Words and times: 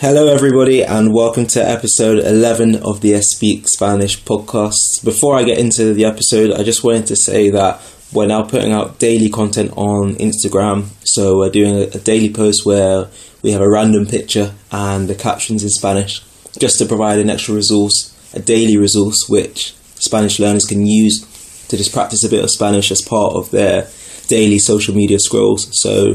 Hello, 0.00 0.28
everybody, 0.28 0.82
and 0.82 1.12
welcome 1.12 1.46
to 1.48 1.60
episode 1.60 2.20
11 2.20 2.76
of 2.76 3.02
the 3.02 3.20
Speak 3.20 3.68
Spanish 3.68 4.18
podcast. 4.24 5.04
Before 5.04 5.36
I 5.36 5.42
get 5.42 5.58
into 5.58 5.92
the 5.92 6.06
episode, 6.06 6.52
I 6.52 6.62
just 6.62 6.82
wanted 6.82 7.04
to 7.08 7.16
say 7.16 7.50
that 7.50 7.82
we're 8.10 8.26
now 8.26 8.44
putting 8.44 8.72
out 8.72 8.98
daily 8.98 9.28
content 9.28 9.74
on 9.76 10.14
Instagram. 10.14 10.86
So, 11.04 11.36
we're 11.36 11.50
doing 11.50 11.76
a, 11.76 11.98
daily 11.98 12.32
post 12.32 12.64
where 12.64 13.10
we 13.42 13.52
have 13.52 13.60
a 13.60 13.68
random 13.68 14.06
picture 14.06 14.54
and 14.72 15.06
the 15.06 15.14
captions 15.14 15.62
in 15.62 15.68
Spanish 15.68 16.22
just 16.58 16.78
to 16.78 16.86
provide 16.86 17.18
an 17.18 17.28
extra 17.28 17.54
resource, 17.54 18.16
a 18.32 18.40
daily 18.40 18.78
resource, 18.78 19.28
which 19.28 19.74
Spanish 19.96 20.40
learners 20.40 20.64
can 20.64 20.86
use 20.86 21.66
to 21.68 21.76
just 21.76 21.92
practice 21.92 22.24
a 22.24 22.30
bit 22.30 22.42
of 22.42 22.50
Spanish 22.50 22.90
as 22.90 23.02
part 23.02 23.34
of 23.34 23.50
their 23.50 23.86
daily 24.28 24.58
social 24.58 24.94
media 24.94 25.18
scrolls. 25.20 25.68
So, 25.78 26.14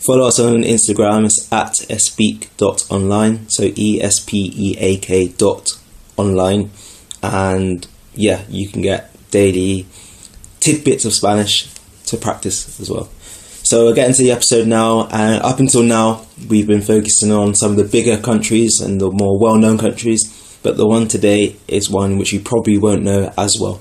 Follow 0.00 0.28
us 0.28 0.38
on 0.40 0.62
Instagram, 0.62 1.26
it's 1.26 1.52
at 1.52 1.72
espeak.online, 1.90 3.48
so 3.50 3.64
E 3.74 4.00
S 4.00 4.20
P 4.20 4.52
E 4.56 4.76
A 4.78 4.96
K 4.98 5.28
dot 5.28 5.68
online. 6.16 6.70
And 7.22 7.86
yeah, 8.14 8.42
you 8.48 8.68
can 8.68 8.80
get 8.80 9.10
daily 9.30 9.86
tidbits 10.60 11.04
of 11.04 11.12
Spanish 11.12 11.72
to 12.06 12.16
practice 12.16 12.80
as 12.80 12.88
well. 12.88 13.08
So 13.64 13.84
we're 13.84 13.94
getting 13.94 14.14
to 14.14 14.22
the 14.22 14.30
episode 14.30 14.66
now, 14.66 15.08
and 15.08 15.42
up 15.42 15.58
until 15.58 15.82
now, 15.82 16.24
we've 16.48 16.66
been 16.66 16.80
focusing 16.80 17.30
on 17.32 17.54
some 17.54 17.72
of 17.72 17.76
the 17.76 17.84
bigger 17.84 18.16
countries 18.16 18.80
and 18.80 19.00
the 19.00 19.10
more 19.10 19.38
well 19.38 19.56
known 19.56 19.76
countries, 19.76 20.58
but 20.62 20.76
the 20.76 20.86
one 20.86 21.08
today 21.08 21.56
is 21.66 21.90
one 21.90 22.16
which 22.16 22.32
you 22.32 22.40
probably 22.40 22.78
won't 22.78 23.02
know 23.02 23.30
as 23.36 23.58
well. 23.60 23.80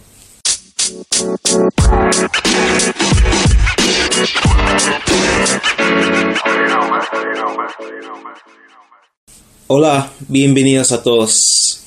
Hola, 9.68 10.12
bienvenidos 10.28 10.94
a 10.94 11.04
todos. 11.04 11.82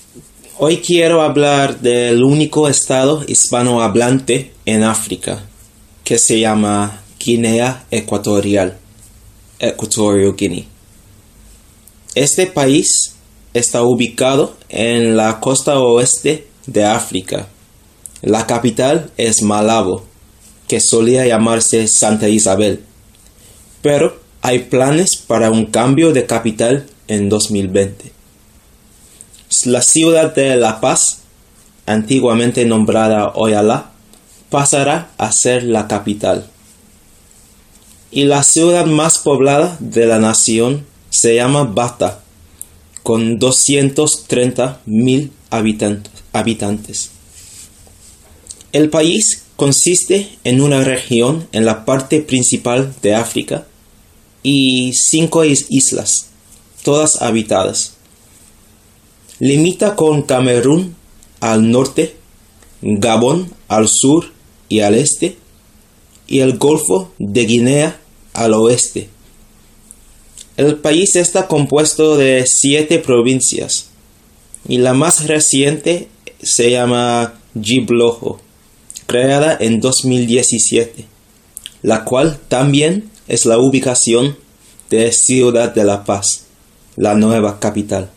Hoy 0.58 0.78
quiero 0.78 1.22
hablar 1.22 1.80
del 1.80 2.22
único 2.22 2.68
estado 2.68 3.24
hispanohablante 3.26 4.52
en 4.66 4.82
África, 4.82 5.46
que 6.04 6.18
se 6.18 6.38
llama 6.40 7.02
Guinea 7.18 7.86
Ecuatorial, 7.90 8.76
Guinea. 9.58 10.66
Este 12.14 12.46
país 12.46 13.14
está 13.54 13.82
ubicado 13.82 14.56
en 14.68 15.16
la 15.16 15.40
costa 15.40 15.78
oeste 15.78 16.48
de 16.66 16.84
África. 16.84 17.48
La 18.20 18.46
capital 18.46 19.10
es 19.16 19.40
Malabo, 19.40 20.04
que 20.68 20.80
solía 20.80 21.26
llamarse 21.26 21.88
Santa 21.88 22.28
Isabel, 22.28 22.84
pero 23.80 24.19
hay 24.42 24.60
planes 24.60 25.16
para 25.16 25.50
un 25.50 25.66
cambio 25.66 26.12
de 26.12 26.26
capital 26.26 26.86
en 27.08 27.28
2020. 27.28 28.12
La 29.66 29.82
ciudad 29.82 30.34
de 30.34 30.56
La 30.56 30.80
Paz, 30.80 31.18
antiguamente 31.86 32.64
nombrada 32.64 33.32
Oyala, 33.34 33.90
pasará 34.48 35.10
a 35.18 35.32
ser 35.32 35.64
la 35.64 35.88
capital. 35.88 36.48
Y 38.10 38.24
la 38.24 38.42
ciudad 38.42 38.86
más 38.86 39.18
poblada 39.18 39.76
de 39.78 40.06
la 40.06 40.18
nación 40.18 40.86
se 41.10 41.34
llama 41.34 41.64
Bata, 41.64 42.20
con 43.02 43.38
230 43.38 44.80
mil 44.86 45.32
habitantes. 45.50 47.10
El 48.72 48.88
país 48.88 49.44
consiste 49.56 50.28
en 50.44 50.60
una 50.60 50.82
región 50.82 51.46
en 51.52 51.64
la 51.64 51.84
parte 51.84 52.20
principal 52.20 52.94
de 53.02 53.14
África 53.14 53.66
y 54.42 54.92
cinco 54.94 55.44
islas 55.44 56.30
todas 56.82 57.22
habitadas. 57.22 57.94
Limita 59.38 59.96
con 59.96 60.22
Camerún 60.22 60.96
al 61.40 61.70
norte, 61.70 62.16
Gabón 62.82 63.52
al 63.68 63.88
sur 63.88 64.32
y 64.68 64.80
al 64.80 64.94
este, 64.94 65.36
y 66.26 66.40
el 66.40 66.58
Golfo 66.58 67.12
de 67.18 67.44
Guinea 67.44 68.00
al 68.34 68.54
oeste. 68.54 69.08
El 70.56 70.76
país 70.76 71.16
está 71.16 71.48
compuesto 71.48 72.16
de 72.16 72.44
siete 72.46 72.98
provincias, 72.98 73.86
y 74.68 74.78
la 74.78 74.92
más 74.92 75.26
reciente 75.26 76.08
se 76.42 76.70
llama 76.70 77.34
Giblojo, 77.60 78.40
creada 79.06 79.56
en 79.58 79.80
2017, 79.80 81.06
la 81.82 82.04
cual 82.04 82.38
también 82.48 83.10
es 83.30 83.46
la 83.46 83.58
ubicación 83.58 84.36
de 84.90 85.12
Ciudad 85.12 85.72
de 85.72 85.84
la 85.84 86.04
Paz 86.04 86.46
la 86.96 87.14
nueva 87.14 87.60
capital. 87.60 88.10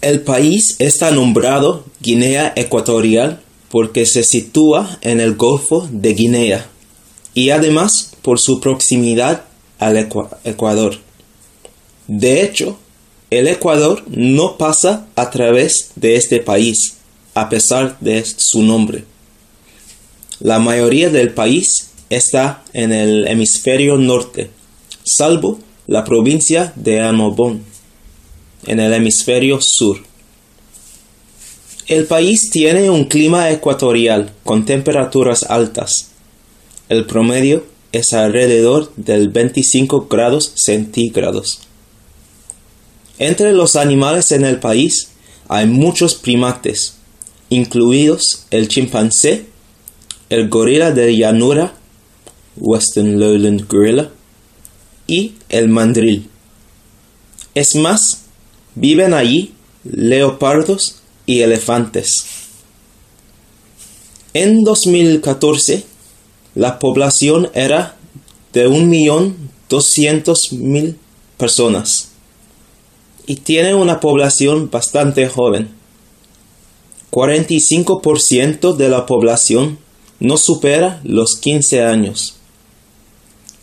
El 0.00 0.20
país 0.20 0.76
está 0.78 1.10
nombrado 1.10 1.84
Guinea 2.00 2.52
Ecuatorial 2.54 3.40
porque 3.70 4.04
se 4.04 4.22
sitúa 4.22 4.98
en 5.00 5.20
el 5.20 5.34
Golfo 5.34 5.88
de 5.90 6.12
Guinea 6.12 6.68
y 7.32 7.50
además 7.50 8.12
por 8.20 8.38
su 8.38 8.60
proximidad 8.60 9.44
al 9.78 9.96
Ecuador. 10.44 10.98
De 12.06 12.42
hecho, 12.42 12.78
el 13.30 13.48
Ecuador 13.48 14.04
no 14.06 14.58
pasa 14.58 15.06
a 15.16 15.30
través 15.30 15.92
de 15.96 16.16
este 16.16 16.40
país, 16.40 16.98
a 17.32 17.48
pesar 17.48 17.98
de 18.00 18.22
su 18.24 18.62
nombre. 18.62 19.04
La 20.38 20.58
mayoría 20.58 21.08
del 21.08 21.32
país 21.32 21.88
está 22.16 22.62
en 22.72 22.92
el 22.92 23.26
hemisferio 23.26 23.96
norte, 23.96 24.50
salvo 25.04 25.58
la 25.86 26.04
provincia 26.04 26.72
de 26.76 27.00
Anobón, 27.00 27.62
en 28.66 28.80
el 28.80 28.92
hemisferio 28.92 29.58
sur. 29.60 29.98
El 31.86 32.06
país 32.06 32.50
tiene 32.50 32.88
un 32.88 33.04
clima 33.04 33.50
ecuatorial 33.50 34.32
con 34.42 34.64
temperaturas 34.64 35.42
altas. 35.42 36.10
El 36.88 37.04
promedio 37.04 37.64
es 37.92 38.14
alrededor 38.14 38.90
del 38.96 39.28
25 39.28 40.08
grados 40.08 40.52
centígrados. 40.56 41.60
Entre 43.18 43.52
los 43.52 43.76
animales 43.76 44.32
en 44.32 44.44
el 44.44 44.58
país 44.58 45.10
hay 45.48 45.66
muchos 45.66 46.14
primates, 46.14 46.96
incluidos 47.50 48.46
el 48.50 48.68
chimpancé, 48.68 49.46
el 50.30 50.48
gorila 50.48 50.90
de 50.90 51.14
llanura, 51.16 51.74
Western 52.56 53.18
Lowland 53.18 53.66
Gorilla, 53.68 54.10
y 55.06 55.34
el 55.48 55.68
mandril. 55.68 56.28
Es 57.54 57.74
más, 57.74 58.24
viven 58.74 59.14
allí 59.14 59.54
leopardos 59.84 60.96
y 61.26 61.40
elefantes. 61.40 62.26
En 64.32 64.62
2014, 64.64 65.84
la 66.54 66.78
población 66.78 67.50
era 67.54 67.96
de 68.52 68.68
1.200.000 68.68 70.96
personas 71.36 72.10
y 73.26 73.36
tiene 73.36 73.74
una 73.74 74.00
población 74.00 74.70
bastante 74.70 75.26
joven. 75.28 75.70
45% 77.10 78.74
de 78.74 78.88
la 78.88 79.04
población 79.06 79.78
no 80.18 80.36
supera 80.36 81.00
los 81.04 81.36
15 81.36 81.84
años. 81.84 82.34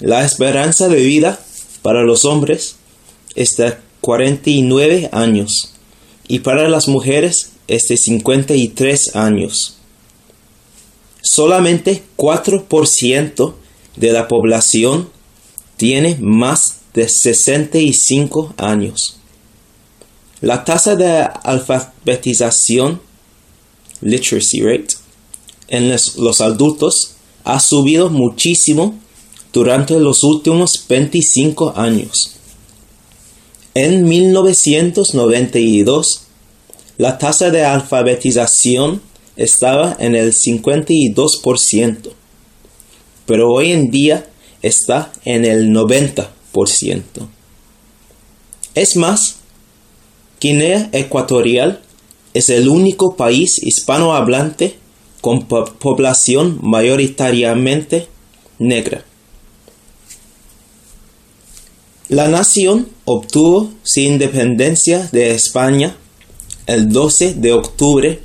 La 0.01 0.25
esperanza 0.25 0.89
de 0.89 0.99
vida 1.03 1.39
para 1.83 2.01
los 2.01 2.25
hombres 2.25 2.77
es 3.35 3.55
de 3.57 3.77
49 4.01 5.09
años 5.11 5.73
y 6.27 6.39
para 6.39 6.67
las 6.67 6.87
mujeres 6.87 7.51
es 7.67 7.83
de 7.87 7.97
53 7.97 9.15
años. 9.15 9.77
Solamente 11.21 12.01
4% 12.17 13.53
de 13.95 14.11
la 14.11 14.27
población 14.27 15.07
tiene 15.77 16.17
más 16.19 16.79
de 16.95 17.07
65 17.07 18.55
años. 18.57 19.19
La 20.41 20.65
tasa 20.65 20.95
de 20.95 21.29
alfabetización, 21.43 22.99
literacy 24.01 24.61
rate, 24.61 24.95
en 25.67 25.91
los 25.91 26.41
adultos 26.41 27.11
ha 27.43 27.59
subido 27.59 28.09
muchísimo 28.09 28.99
durante 29.53 29.99
los 29.99 30.23
últimos 30.23 30.85
25 30.87 31.73
años. 31.75 32.37
En 33.73 34.05
1992, 34.05 36.21
la 36.97 37.17
tasa 37.17 37.49
de 37.49 37.63
alfabetización 37.63 39.01
estaba 39.37 39.95
en 39.99 40.15
el 40.15 40.33
52%, 40.33 42.11
pero 43.25 43.51
hoy 43.51 43.71
en 43.71 43.89
día 43.89 44.29
está 44.61 45.11
en 45.25 45.45
el 45.45 45.71
90%. 45.71 46.27
Es 48.75 48.95
más, 48.95 49.37
Guinea 50.39 50.89
Ecuatorial 50.91 51.81
es 52.33 52.49
el 52.49 52.69
único 52.69 53.15
país 53.15 53.59
hispanohablante 53.61 54.75
con 55.21 55.47
población 55.47 56.59
mayoritariamente 56.61 58.07
negra. 58.59 59.05
La 62.11 62.27
nación 62.27 62.91
obtuvo 63.05 63.71
su 63.83 64.01
independencia 64.01 65.07
de 65.13 65.33
España 65.33 65.95
el 66.65 66.89
12 66.89 67.35
de 67.35 67.53
octubre 67.53 68.19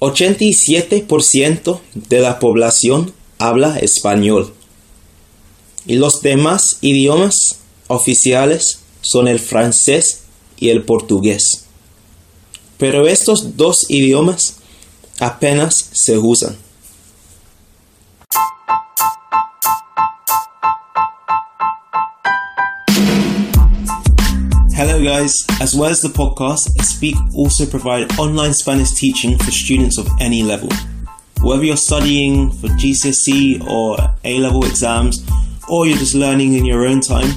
87% 0.01 1.81
de 1.95 2.21
la 2.21 2.39
población 2.39 3.15
habla 3.39 3.79
español 3.79 4.53
y 5.87 5.95
los 5.95 6.21
demás 6.21 6.77
idiomas 6.83 7.57
oficiales 7.87 8.81
son 9.01 9.29
el 9.29 9.39
francés 9.39 10.25
y 10.59 10.69
el 10.69 10.85
portugués. 10.85 11.66
Pero 12.79 13.07
estos 13.07 13.57
dos 13.57 13.87
idiomas 13.89 14.59
apenas 15.19 15.91
se 15.93 16.19
usan. 16.19 16.57
Hello 24.75 25.03
guys, 25.03 25.35
as 25.59 25.75
well 25.75 25.91
as 25.91 26.03
the 26.03 26.09
podcast, 26.09 26.69
Speak 26.85 27.17
also 27.35 27.65
provide 27.65 28.13
online 28.19 28.53
Spanish 28.53 28.93
teaching 28.93 29.39
for 29.39 29.51
students 29.51 29.97
of 29.97 30.07
any 30.21 30.43
level. 30.43 30.69
Whether 31.41 31.65
you're 31.65 31.79
studying 31.79 32.53
for 32.53 32.69
GCSE 32.69 33.67
or 33.67 33.97
A-level 34.25 34.67
exams, 34.67 35.25
or 35.71 35.87
you're 35.87 35.97
just 35.97 36.15
learning 36.15 36.53
in 36.53 36.67
your 36.67 36.87
own 36.87 37.01
time, 37.01 37.31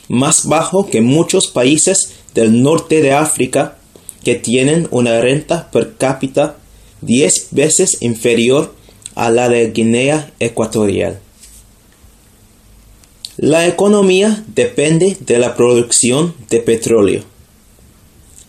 más 0.07 0.47
bajo 0.47 0.89
que 0.89 1.01
muchos 1.01 1.45
países 1.45 2.13
del 2.33 2.63
norte 2.63 3.03
de 3.03 3.13
África 3.13 3.77
que 4.23 4.33
tienen 4.33 4.87
una 4.89 5.21
renta 5.21 5.69
per 5.69 5.95
cápita 5.97 6.57
10 7.01 7.49
veces 7.51 8.01
inferior 8.01 8.73
a 9.13 9.29
la 9.29 9.47
de 9.47 9.69
Guinea 9.69 10.33
Ecuatorial. 10.39 11.19
La 13.37 13.65
economía 13.65 14.43
depende 14.47 15.17
de 15.19 15.39
la 15.39 15.55
producción 15.55 16.35
de 16.51 16.59
petróleo 16.59 17.23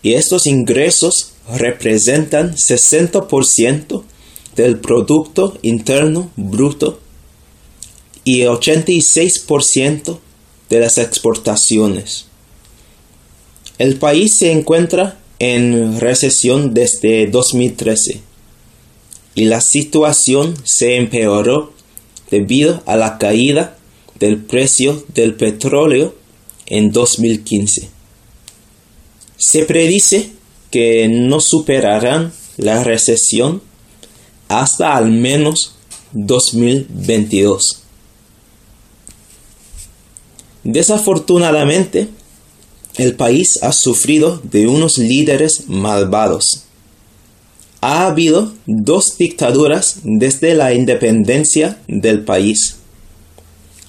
y 0.02 0.12
estos 0.12 0.46
ingresos 0.46 1.32
representan 1.56 2.54
60% 2.54 4.02
del 4.56 4.78
Producto 4.78 5.56
Interno 5.62 6.30
Bruto 6.36 7.00
y 8.24 8.42
86% 8.42 10.18
de 10.68 10.80
las 10.80 10.98
exportaciones. 10.98 12.26
El 13.78 13.96
país 13.96 14.36
se 14.36 14.52
encuentra 14.52 15.18
en 15.38 15.98
recesión 15.98 16.74
desde 16.74 17.26
2013 17.26 18.20
y 19.34 19.46
la 19.46 19.62
situación 19.62 20.54
se 20.64 20.96
empeoró 20.96 21.72
debido 22.30 22.82
a 22.84 22.96
la 22.96 23.16
caída 23.16 23.78
del 24.24 24.38
precio 24.38 25.04
del 25.12 25.34
petróleo 25.34 26.14
en 26.64 26.92
2015. 26.92 27.90
Se 29.36 29.64
predice 29.66 30.30
que 30.70 31.08
no 31.08 31.40
superarán 31.40 32.32
la 32.56 32.82
recesión 32.82 33.60
hasta 34.48 34.96
al 34.96 35.10
menos 35.10 35.74
2022. 36.12 37.82
Desafortunadamente, 40.62 42.08
el 42.96 43.16
país 43.16 43.58
ha 43.60 43.72
sufrido 43.72 44.40
de 44.42 44.66
unos 44.66 44.96
líderes 44.96 45.68
malvados. 45.68 46.64
Ha 47.82 48.06
habido 48.06 48.54
dos 48.64 49.18
dictaduras 49.18 49.98
desde 50.02 50.54
la 50.54 50.72
independencia 50.72 51.78
del 51.88 52.24
país. 52.24 52.76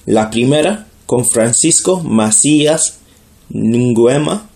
La 0.06 0.30
primera 0.30 0.86
con 1.04 1.24
Francisco 1.24 2.00
Macías 2.00 3.00
Nguema 3.50 4.48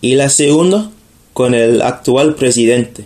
y 0.00 0.14
la 0.14 0.30
segunda 0.30 0.90
con 1.34 1.54
el 1.54 1.82
actual 1.82 2.34
presidente, 2.36 3.04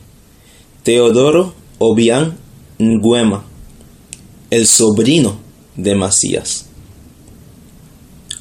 Teodoro 0.84 1.52
Obiang 1.80 2.36
Nguema, 2.78 3.44
el 4.50 4.68
sobrino 4.68 5.36
de 5.74 5.96
Macías. 5.96 6.66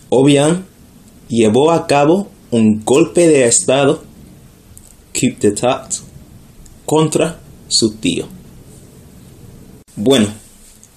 Obiang 0.10 0.64
llevó 1.28 1.72
a 1.72 1.88
cabo 1.88 2.30
un 2.52 2.84
golpe 2.86 3.28
de 3.28 3.48
Estado, 3.48 4.04
keep 5.14 5.40
the 5.40 5.52
contra 6.86 7.40
su 7.70 7.96
tío. 7.96 8.28
Bueno, 9.96 10.28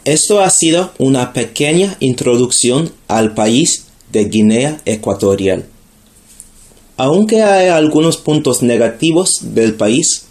esto 0.06 0.40
ha 0.40 0.48
sido 0.50 0.92
una 0.98 1.32
pequeña 1.32 1.96
introducción 1.98 2.92
al 3.08 3.34
país 3.34 3.86
de 4.12 4.26
Guinea 4.26 4.80
Ecuatorial. 4.84 5.66
Aunque 6.96 7.42
hay 7.42 7.68
algunos 7.68 8.16
puntos 8.16 8.62
negativos 8.62 9.40
del 9.42 9.74
país, 9.74 10.26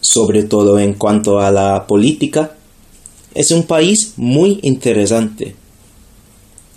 sobre 0.00 0.42
todo 0.42 0.80
en 0.80 0.94
cuanto 0.94 1.38
a 1.38 1.52
la 1.52 1.86
política, 1.86 2.56
es 3.34 3.52
un 3.52 3.62
país 3.62 4.14
muy 4.16 4.58
interesante. 4.62 5.54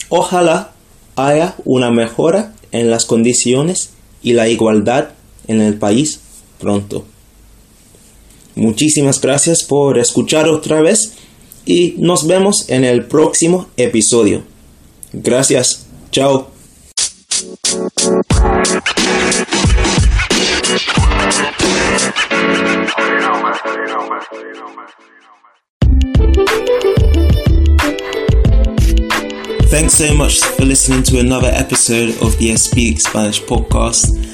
Ojalá 0.09 0.73
haya 1.15 1.55
una 1.65 1.89
mejora 1.89 2.53
en 2.71 2.91
las 2.91 3.05
condiciones 3.05 3.89
y 4.21 4.33
la 4.33 4.47
igualdad 4.47 5.09
en 5.47 5.59
el 5.59 5.79
país 5.79 6.19
pronto. 6.59 7.03
Muchísimas 8.53 9.19
gracias 9.19 9.63
por 9.63 9.97
escuchar 9.97 10.47
otra 10.47 10.81
vez 10.81 11.13
y 11.67 11.95
nos 11.97 12.25
vemos 12.25 12.69
en 12.69 12.83
el 12.85 13.05
próximo 13.05 13.67
episodio. 13.77 14.43
Gracias. 15.13 15.85
Chao. 16.11 16.51
Thanks 29.69 29.95
so 29.95 30.13
much 30.15 30.39
for 30.39 30.65
listening 30.65 31.03
to 31.03 31.19
another 31.19 31.51
episode 31.53 32.09
of 32.21 32.37
the 32.39 32.55
Speak 32.55 33.01
Spanish 33.01 33.41
podcast. 33.41 34.26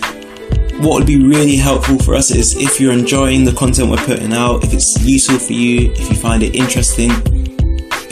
What 0.79 0.95
would 0.97 1.07
be 1.07 1.17
really 1.17 1.55
helpful 1.55 1.97
for 1.99 2.15
us 2.15 2.31
is 2.31 2.55
if 2.55 2.79
you're 2.79 2.93
enjoying 2.93 3.45
the 3.45 3.53
content 3.53 3.89
we're 3.89 3.97
putting 3.97 4.33
out, 4.33 4.63
if 4.63 4.73
it's 4.73 4.99
useful 5.03 5.39
for 5.39 5.53
you, 5.53 5.91
if 5.93 6.09
you 6.09 6.15
find 6.15 6.43
it 6.43 6.55
interesting, 6.55 7.11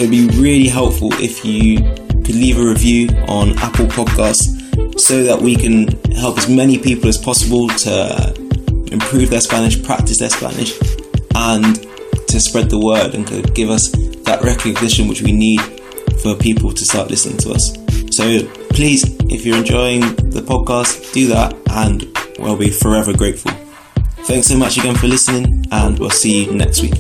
It 0.02 0.10
would 0.10 0.34
be 0.34 0.42
really 0.42 0.68
helpful 0.68 1.10
if 1.14 1.46
you 1.46 1.78
could 1.78 2.34
leave 2.34 2.58
a 2.58 2.64
review 2.64 3.08
on 3.28 3.56
Apple 3.60 3.86
Podcasts 3.86 5.00
so 5.00 5.22
that 5.22 5.40
we 5.40 5.56
can 5.56 5.90
help 6.14 6.40
as 6.40 6.50
many 6.50 6.80
people 6.80 7.08
as 7.08 7.20
possible 7.20 7.68
to 7.68 8.34
improve 8.92 9.30
their 9.30 9.42
Spanish, 9.42 9.82
practice 9.84 10.18
their 10.18 10.32
Spanish, 10.32 10.74
and 11.36 11.86
to 12.28 12.40
spread 12.40 12.72
the 12.72 12.80
word 12.80 13.14
and 13.14 13.28
to 13.28 13.44
give 13.54 13.70
us 13.70 13.92
that 14.24 14.42
recognition 14.42 15.08
which 15.08 15.22
we 15.22 15.32
need 15.32 15.62
for 16.24 16.36
people 16.36 16.72
to 16.72 16.84
start 16.84 17.12
listening 17.12 17.38
to 17.38 17.52
us. 17.52 17.72
So 18.10 18.44
please, 18.70 19.04
if 19.30 19.46
you're 19.46 19.58
enjoying 19.58 20.02
the 20.32 20.42
podcast, 20.42 21.14
do 21.14 21.28
that 21.28 21.56
and 21.70 22.11
we'll 22.42 22.58
be 22.58 22.70
forever 22.70 23.14
grateful. 23.16 23.52
Thanks 24.26 24.48
so 24.48 24.58
much 24.58 24.78
again 24.78 24.96
for 24.96 25.08
listening 25.08 25.66
and 25.72 25.98
we'll 26.00 26.10
see 26.10 26.46
you 26.46 26.54
next 26.54 26.82
week. 26.82 26.94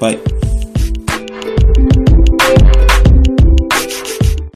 Bye. 0.00 0.35